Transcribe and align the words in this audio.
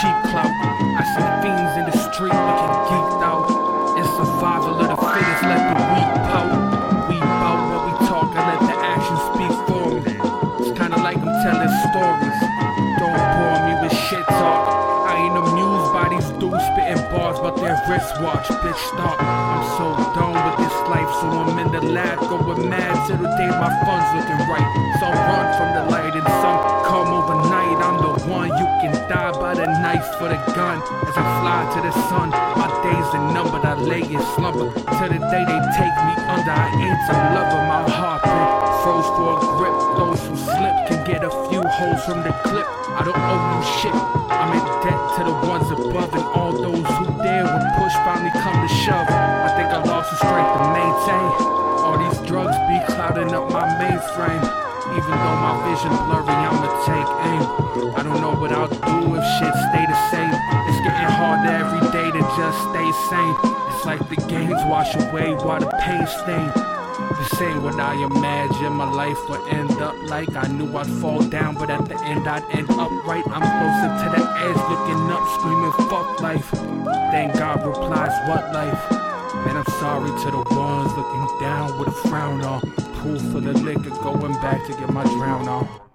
cheap 0.00 0.16
clout. 0.32 0.48
I 0.96 1.04
see 1.12 1.28
fiends 1.44 1.76
in 1.76 1.84
the 1.84 1.96
street 2.08 2.32
looking 2.32 2.72
geeked 2.88 3.20
out. 3.20 3.44
It's 4.00 4.08
survival 4.16 4.80
of 4.80 4.88
the 4.88 4.96
fittest, 4.96 5.42
let 5.44 5.60
the 5.60 5.76
weak 5.92 6.12
pout. 6.32 6.52
We 7.12 7.20
bout 7.20 7.60
what 7.68 7.82
we 7.84 7.92
talk 8.08 8.32
and 8.32 8.44
let 8.48 8.60
the 8.64 8.76
action 8.80 9.16
speak 9.28 9.54
for 9.68 9.84
me. 10.00 10.16
It's 10.64 10.72
kinda 10.72 10.96
like 11.04 11.20
I'm 11.20 11.36
telling 11.44 11.72
stories. 11.92 12.38
Don't 12.96 13.20
bore 13.36 13.60
me 13.68 13.72
with 13.84 13.92
shit 14.08 14.24
talk. 14.40 14.64
I 15.04 15.20
ain't 15.20 15.36
amused 15.36 15.92
by 15.92 16.08
these 16.08 16.28
dudes 16.40 16.64
spitting 16.72 17.04
bars 17.12 17.36
about 17.38 17.60
their 17.60 17.76
wristwatch. 17.84 18.48
Bitch, 18.64 18.80
stop. 18.96 19.20
I'm 19.20 19.64
so 19.76 19.86
done 20.16 20.32
with 20.32 20.56
this 20.64 20.76
life, 20.88 21.12
so 21.20 21.28
I'm 21.28 21.58
in 21.60 21.68
the 21.76 21.82
lab 21.92 22.18
going 22.20 22.68
mad 22.72 22.96
till 23.06 23.18
the 23.18 23.28
day 23.36 23.50
my 23.52 23.68
funds 23.84 24.08
looking 24.16 24.40
right. 24.48 24.68
So 24.96 25.12
run 25.12 25.46
from 25.60 25.70
the 25.76 25.84
light. 25.92 26.19
By 29.50 29.66
the 29.66 29.66
knife 29.82 30.06
for 30.14 30.28
the 30.28 30.38
gun. 30.54 30.78
As 31.10 31.16
I 31.18 31.26
fly 31.42 31.58
to 31.74 31.80
the 31.82 31.92
sun, 32.06 32.30
my 32.30 32.70
days 32.86 33.08
are 33.18 33.26
numbered. 33.34 33.64
I 33.66 33.74
lay 33.74 34.02
in 34.06 34.22
slumber 34.38 34.70
till 34.70 35.10
the 35.10 35.18
day 35.26 35.42
they 35.42 35.60
take 35.74 35.96
me 36.06 36.14
under. 36.30 36.54
I 36.54 36.70
ain't 36.78 37.10
a 37.10 37.16
lover, 37.34 37.62
my 37.66 37.82
heart 37.90 38.22
froze 38.82 39.10
for 39.18 39.34
a 39.34 39.46
grip. 39.58 39.74
Those 39.98 40.22
who 40.22 40.36
slip 40.38 40.76
can 40.86 41.00
get 41.02 41.24
a 41.26 41.32
few 41.50 41.62
holes 41.66 42.02
from 42.06 42.22
the 42.22 42.30
clip. 42.46 42.68
I 42.94 43.02
don't 43.02 43.18
owe 43.18 43.42
you 43.50 43.60
shit. 43.82 43.96
I'm 44.30 44.54
in 44.54 44.64
debt 44.86 45.00
to 45.18 45.22
the 45.26 45.34
ones 45.50 45.68
above 45.74 46.14
and 46.14 46.26
all 46.38 46.52
those 46.52 46.86
who 46.86 47.06
dare 47.18 47.42
when 47.50 47.64
push 47.74 47.96
finally 48.06 48.30
come 48.30 48.54
to 48.54 48.70
shove. 48.86 49.08
I 49.10 49.50
think 49.58 49.66
I 49.74 49.82
lost 49.82 50.14
the 50.14 50.18
strength 50.22 50.52
to 50.54 50.66
maintain. 50.78 51.26
All 51.82 51.98
these 51.98 52.18
drugs 52.22 52.54
be 52.70 52.78
clouding 52.94 53.34
up 53.34 53.50
my 53.50 53.66
mainframe. 53.82 54.69
Even 54.96 55.16
though 55.22 55.38
my 55.38 55.54
vision 55.70 55.94
blurry, 56.06 56.34
I'ma 56.34 56.68
take 56.82 57.10
aim. 57.30 57.42
I 57.94 58.02
don't 58.02 58.20
know 58.20 58.34
what 58.34 58.50
I'll 58.50 58.68
do 58.68 59.14
if 59.14 59.24
shit 59.38 59.54
stay 59.70 59.84
the 59.86 59.98
same. 60.10 60.34
It's 60.66 60.80
getting 60.82 61.12
harder 61.14 61.54
every 61.62 61.84
day 61.94 62.10
to 62.10 62.22
just 62.34 62.58
stay 62.70 62.88
sane. 63.08 63.36
It's 63.70 63.84
like 63.86 64.02
the 64.08 64.16
games 64.26 64.60
wash 64.66 64.94
away 64.96 65.34
while 65.34 65.60
the 65.60 65.70
pain 65.78 66.06
stain. 66.06 66.50
This 67.18 67.40
ain't 67.40 67.62
what 67.62 67.78
I 67.78 67.94
imagined 67.94 68.74
my 68.74 68.90
life 68.90 69.18
would 69.28 69.46
end 69.48 69.72
up 69.80 69.94
like. 70.08 70.34
I 70.36 70.48
knew 70.48 70.76
I'd 70.76 70.86
fall 71.00 71.22
down, 71.22 71.54
but 71.54 71.70
at 71.70 71.88
the 71.88 71.98
end 72.04 72.26
I'd 72.26 72.44
end 72.50 72.70
up 72.70 72.90
right. 73.06 73.24
I'm 73.30 73.46
closer 73.46 73.90
to 73.94 74.06
the 74.16 74.22
edge, 74.42 74.60
looking 74.68 75.02
up, 75.10 75.24
screaming, 75.38 75.72
fuck 75.88 76.20
life. 76.20 76.50
Then 77.12 77.30
God 77.36 77.64
replies, 77.64 78.14
what 78.28 78.52
life? 78.52 78.84
And 79.46 79.58
I'm 79.58 79.70
sorry 79.78 80.10
to 80.10 80.30
the 80.30 80.44
ones 80.54 80.92
looking 80.96 81.40
down 81.40 81.78
with 81.78 81.88
a 81.88 82.08
frown 82.08 82.42
on. 82.42 82.89
Pool 83.00 83.18
full 83.18 83.48
of 83.48 83.62
liquor, 83.62 83.88
going 84.02 84.34
back 84.42 84.62
to 84.66 84.72
get 84.74 84.92
my 84.92 85.02
drown 85.04 85.48
on. 85.48 85.89